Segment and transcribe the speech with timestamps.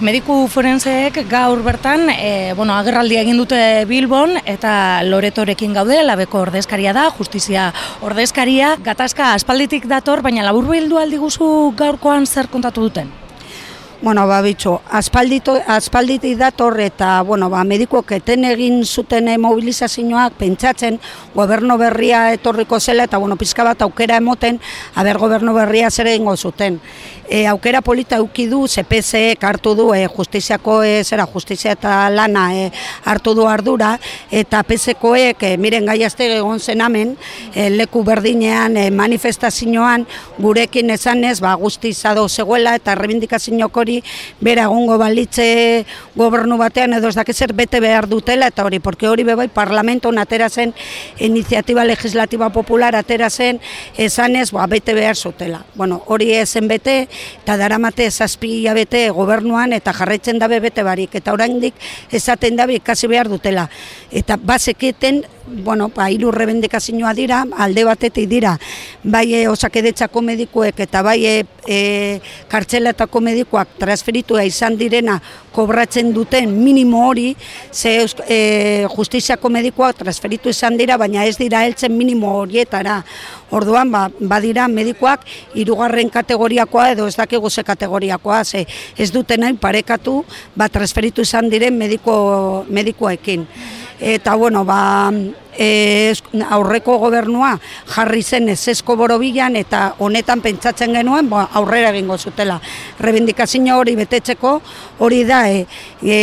[0.00, 6.94] Mediku forenseek gaur bertan, e, bueno, agerraldia egin dute Bilbon eta Loretorekin gaude, labeko ordezkaria
[6.96, 7.66] da, justizia
[8.00, 13.12] ordezkaria, gatazka aspalditik dator, baina labur bildu aldi guzu gaurkoan zer kontatu duten?
[14.00, 20.96] Bueno, ba, bitxo, aspaldito, aspalditik dator eta, bueno, ba, medikoak eten egin zuten mobilizazioak pentsatzen
[21.34, 24.56] goberno berria etorriko zela eta, bueno, pizka bat aukera emoten,
[24.94, 26.80] haber goberno berria zer egingo zuten
[27.30, 32.48] e, aukera polita euki du CPC hartu du e, justiziako e, zera justizia eta lana
[32.52, 32.64] e,
[33.06, 33.92] hartu du ardura
[34.30, 37.14] eta PSkoek e, miren gaiazte egon zen hemen
[37.54, 40.06] e, leku berdinean e, manifestazioan
[40.38, 44.02] gurekin esanez ba guztizado zegoela eta rebindikazio hori
[44.40, 49.22] bera egongo balitze gobernu batean edo ez dakizer bete behar dutela eta hori porque hori
[49.24, 50.74] bebai parlamenton atera zen
[51.18, 53.60] iniziatiba legislativa popular atera zen
[53.96, 55.64] esanez ba bete behar zutela.
[55.74, 57.08] Bueno, hori esen bete
[57.42, 61.14] eta daramate zazpi bete gobernuan eta jarraitzen dabe bete barik.
[61.14, 61.74] Eta oraindik
[62.10, 63.68] esaten dabe ikasi behar dutela.
[64.10, 68.54] Eta bazeketen bueno, ba, iru rebendekazioa dira, alde batetik dira,
[69.02, 71.34] bai e, osakedetzako medikuek eta bai e,
[71.66, 71.78] e,
[72.50, 75.18] kartzelatako medikuak transferitua izan direna
[75.54, 77.34] kobratzen duten minimo hori,
[77.72, 83.00] ze e, justiziako medikoak transferitu izan dira, baina ez dira heltzen minimo horietara.
[83.50, 85.26] Orduan, ba, badira medikoak
[85.58, 88.64] hirugarren kategoriakoa edo ez dakigu ze kategoriakoa, ze
[88.96, 90.22] ez duten nahi parekatu
[90.54, 93.46] ba, transferitu izan diren mediko, medikoekin.
[94.00, 95.12] Eta, bueno, ba,
[95.60, 96.14] e,
[96.48, 97.52] aurreko gobernua
[97.92, 102.60] jarri zen ezesko borobilan eta honetan pentsatzen genuen ba, aurrera egingo zutela.
[102.98, 104.54] Rebendikazio hori betetzeko
[105.04, 105.66] hori da e,
[106.00, 106.16] e,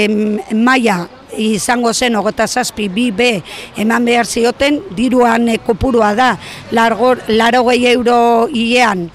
[0.53, 1.03] maia
[1.37, 3.29] izango zen ogota zazpi bi b
[3.77, 6.33] eman behar zioten diruan e, kopurua da
[6.71, 9.09] largo, laro gehi euro iean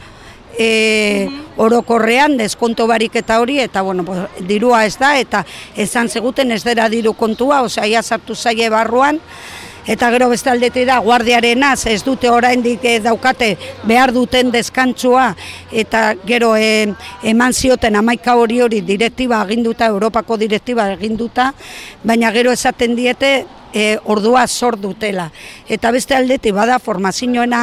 [0.58, 4.04] e, orokorrean deskonto barik eta hori eta bueno,
[4.40, 5.44] dirua ez da eta
[5.76, 9.20] esan seguten ez dira diru kontua, osea ia sartu zaie barruan
[9.86, 15.32] eta gero beste aldetik da guardiarena ez dute oraindik eh, daukate behar duten deskantzua
[15.72, 21.52] eta gero eh, eman zioten amaika hori hori direktiba aginduta, Europako direktiba aginduta,
[22.04, 25.30] baina gero esaten diete e, ordua sor dutela.
[25.68, 27.62] Eta beste aldeti bada formazioena,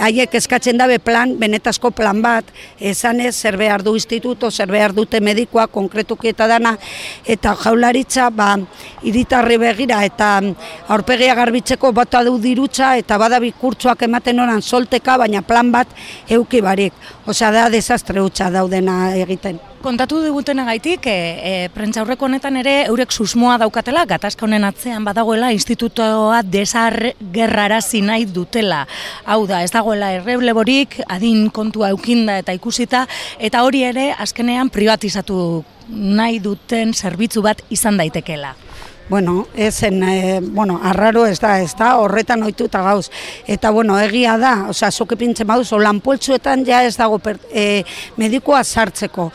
[0.00, 2.48] haiek eskatzen dabe plan, benetazko plan bat,
[2.80, 6.76] esanez zer behar du instituto, zer behar dute medikoa, konkretuki eta dana,
[7.26, 8.54] eta jaularitza, ba,
[9.02, 10.32] iritarri begira, eta
[10.88, 15.88] aurpegia garbitzeko bata du dirutza, eta bada kurtsuak ematen oran solteka, baina plan bat
[16.28, 16.92] euki barik.
[17.26, 19.73] Osea, da desastre hutsa daudena egiten.
[19.84, 25.04] Kontatu digutena gaitik, e, e, prentza aurreko honetan ere eurek susmoa daukatela, gatazka honen atzean
[25.04, 26.96] badagoela institutoa desar
[27.34, 28.86] gerrarazi nahi dutela.
[29.28, 33.04] Hau da, ez dagoela errebleborik, adin kontua eukinda eta ikusita,
[33.36, 35.36] eta hori ere azkenean privatizatu
[35.92, 38.54] nahi duten zerbitzu bat izan daitekela.
[39.06, 43.10] Bueno, esen, e, bueno, arraro ez da, ez da, horretan oituta gauz.
[43.46, 47.84] Eta, bueno, egia da, oza, soke pintzen baduz, lanpoltsuetan ja ez dago per, e,
[48.16, 49.28] medikoa sartzeko.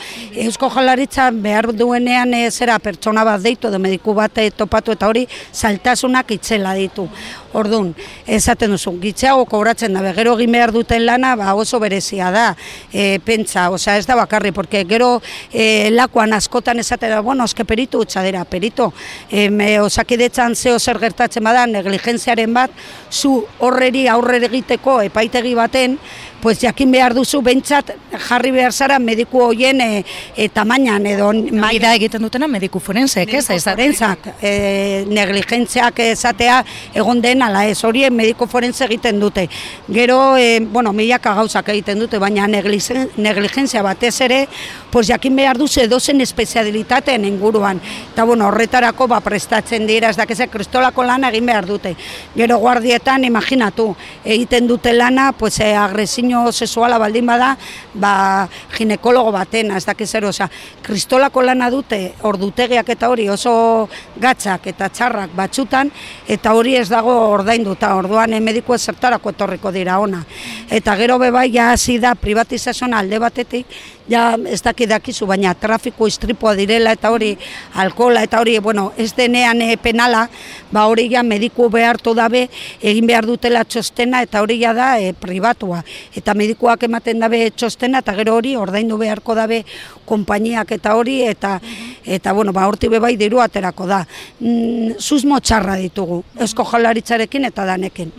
[0.46, 5.28] Eusko jalaritza behar duenean ez era pertsona bat deitu, edo mediku bat topatu eta hori
[5.54, 7.06] saltasunak itzela ditu.
[7.54, 7.96] Ordun,
[8.30, 12.46] esaten duzu, gitxeago kobratzen da, gero egin behar duten lana, ba, oso berezia da,
[12.94, 15.16] e, pentsa, osea, ez da bakarri, porque gero
[15.52, 18.92] e, lakuan askotan esaten da, bueno, eske peritu utxadera, perito,
[19.32, 19.50] e,
[19.82, 22.72] osakidetzan zeo zer gertatzen bada, negligentziaren bat,
[23.10, 25.98] zu horreri aurre egiteko epaitegi baten,
[26.42, 27.92] pues jakin behar duzu bentsat
[28.28, 30.06] jarri behar zara mediku hoien e,
[30.36, 33.46] e, tamainan edo maida egiten dutena mediku forensek, ez?
[33.50, 36.64] Mediku forenzak, e, negligentziak esatea
[36.94, 39.48] egon den ala ez, hori mediku forense egiten dute.
[39.92, 44.40] Gero, e, bueno, milaka gauzak egiten dute, baina negligentzia batez ere,
[44.92, 47.82] pues jakin behar duzu edozen espezialitateen inguruan.
[48.14, 51.96] Eta bueno, horretarako ba, prestatzen dira, ez dakize, kristolako lana egin behar dute.
[52.36, 53.92] Gero guardietan, imaginatu,
[54.24, 55.74] egiten dute lana, pues, e,
[56.30, 57.58] agresio sexuala baldin bada,
[57.94, 60.50] ba, ginekologo baten, ez dakiz zer, oza,
[60.84, 63.90] kristolako lana dute, ordutegiak eta hori oso
[64.20, 65.92] gatzak eta txarrak batxutan,
[66.28, 70.24] eta hori ez dago ordainduta, orduan eh, mediko zertarako etorriko dira ona.
[70.70, 73.66] Eta gero bebai, ja hasi da privatizazioan alde batetik,
[74.10, 77.36] ja ez dakizu, baina trafiko istripoa direla eta hori
[77.76, 80.28] alkola eta hori, bueno, ez denean e, penala,
[80.72, 82.48] ba hori ja mediku behartu dabe,
[82.82, 85.84] egin behar dutela txostena eta hori ja da e, pribatua.
[86.16, 89.64] Eta medikuak ematen dabe txostena eta gero hori ordaindu beharko dabe
[90.10, 91.60] konpainiak eta hori eta
[92.10, 94.00] eta bueno, ba, horti bebai diru aterako da.
[94.40, 98.12] Mm, susmo txarra ditugu, esko jalaritzarekin eta danekin.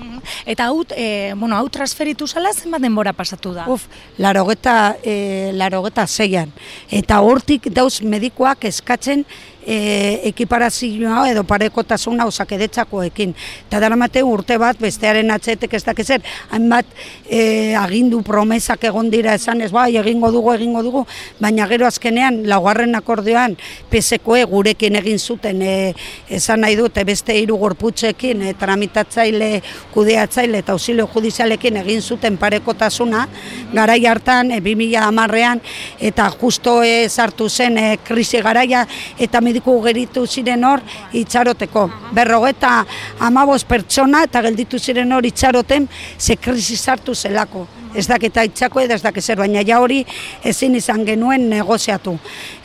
[0.47, 3.67] Eta hau, e, bueno, hau transferitu zala, zenbat denbora pasatu da?
[3.71, 3.89] Uf,
[4.19, 5.51] larogeta, e,
[5.81, 6.53] larogeta zeian.
[6.91, 9.25] Eta hortik dauz medikoak eskatzen
[9.71, 13.35] e, ekiparazioa edo parekotasuna osakidetzakoekin.
[13.69, 16.89] Eta daramate urte bat bestearen atzetek ez dakizer, hainbat
[17.29, 21.05] e, agindu promesak egon dira esan ez bai egingo dugu egingo dugu,
[21.41, 23.57] baina gero azkenean laugarren akordioan
[23.93, 25.77] PSKoe gurekin egin zuten e,
[26.41, 29.51] esan nahi dute beste hiru gorputzekin e, tramitatzaile,
[29.95, 33.27] kudeatzaile eta ausilio judizialekin egin zuten parekotasuna,
[33.75, 35.63] garai hartan e, 2000 amarrean
[36.01, 38.87] eta justo e, sartu zen e, krisi garaia
[39.19, 40.81] eta mediku geritu ziren hor
[41.13, 41.89] itxaroteko.
[42.13, 42.85] Berrogeta
[43.19, 48.95] amabos pertsona eta gelditu ziren hor itxaroten ze krisi sartu zelako ez daketa itxako edo
[48.95, 50.05] ez dakizer, baina ja hori
[50.45, 52.17] ezin izan genuen negoziatu.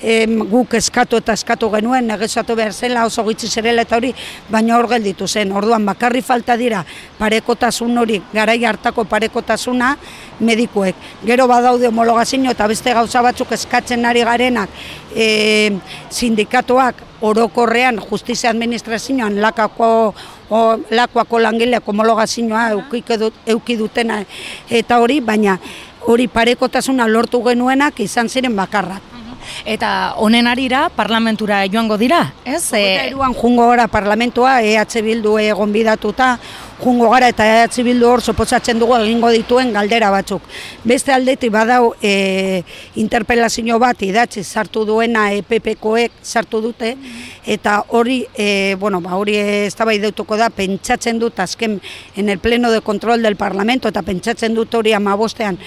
[0.01, 4.13] Em, guk eskatu eta eskatu genuen negoziatu behar zela oso gitzi zerela eta hori,
[4.50, 5.51] baina hor gelditu zen.
[5.51, 6.83] Orduan bakarri falta dira
[7.19, 9.95] parekotasun hori, garai hartako parekotasuna
[10.39, 10.95] medikuek.
[11.25, 14.69] Gero badaude homologazio eta beste gauza batzuk eskatzen ari garenak
[15.16, 15.72] e,
[16.10, 20.14] sindikatuak orokorrean justizia administrazioan lakako
[20.50, 22.70] o lakoako langileak homologazioa
[23.48, 24.24] euki dutena
[24.70, 25.58] eta hori, baina
[26.08, 29.14] hori parekotasuna lortu genuenak izan ziren bakarrak.
[29.66, 32.64] Eta honen arira parlamentura joango dira, ez?
[32.74, 36.40] Eta eruan jungo gara parlamentua, EH Bildu egon bidatuta,
[36.80, 40.44] jungo gara eta EH Bildu hor soposatzen dugu egingo dituen galdera batzuk.
[40.83, 42.63] Beste aldetik badau e,
[43.01, 46.95] interpelazio bat idatzi sartu duena EPP-koek sartu dute,
[47.45, 51.80] eta hori, e, bueno, ba, hori ez da, pentsatzen dut azken
[52.16, 55.57] en el pleno de control del parlamento, eta pentsatzen dut hori amabostean,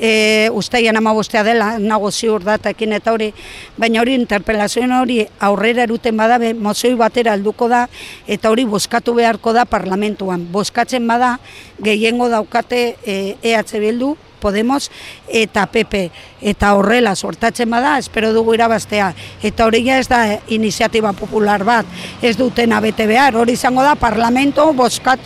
[0.00, 3.32] e, usteian amabostea dela, nago ziur datakin eta hori,
[3.76, 7.86] baina hori interpelazioen hori aurrera eruten badabe, mozoi batera alduko da,
[8.26, 10.46] eta hori boskatu beharko da parlamentuan.
[10.56, 11.36] Boskatzen bada,
[11.84, 14.90] gehiengo daukate e, EH Bildu, Podemos
[15.32, 16.10] eta PP
[16.44, 19.08] eta horrela sortatzen bada espero dugu irabaztea.
[19.42, 20.20] Eta hori ja ez da
[20.52, 21.88] iniziatiba popular bat
[22.22, 23.34] ez duten abete behar.
[23.36, 25.20] Hori izango da parlamento boskat,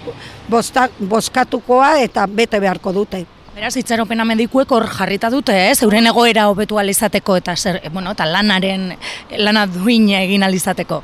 [0.49, 3.25] bostak, boskatukoa eta bete beharko dute.
[3.55, 5.83] Beraz, itxaropena medikuek hor jarrita dute, ez?
[5.83, 8.93] Euren egoera hobetu alizateko eta, zer, bueno, eta lanaren,
[9.43, 11.03] lana duin egin alizateko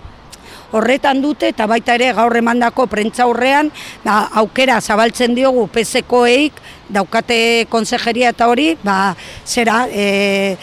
[0.73, 3.71] horretan dute eta baita ere gaur emandako prentza horrean
[4.05, 9.15] ba, aukera zabaltzen diogu PSKoeik daukate konsejeria eta hori, ba,
[9.47, 9.87] zera...
[9.91, 10.57] E,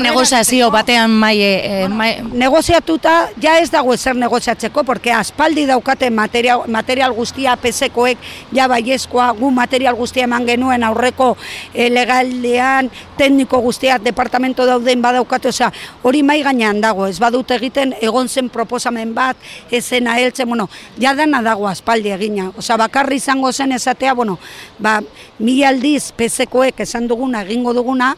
[0.00, 2.16] Negoziazio batean mai, e, mai...
[2.32, 8.18] Negoziatuta, ja ez dago ezer negoziatzeko, porque aspaldi daukate material, material guztia pesekoek,
[8.56, 11.34] ja baiezkoa, gu material guztia eman genuen aurreko
[11.74, 15.70] e, legaldean, tekniko guztia, departamento dauden badaukate, osea,
[16.02, 19.36] hori mai gainean dago, ez badut egiten, egon zen proposamen bat,
[19.70, 20.68] ezena heltzen, bueno,
[21.00, 24.38] ja dana dago aspaldi egina, osea, bakarri izango zen esatea, bueno,
[24.78, 25.00] ba,
[25.38, 28.14] mila aldiz pezekoek esan duguna egingo duguna,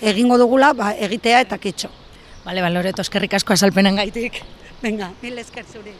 [0.00, 1.90] egingo dugula ba, egitea eta kitxo.
[2.44, 4.42] Bale, Loreto, eskerrik asko azalpenen gaitik.
[4.82, 5.94] Venga, mil esker zure.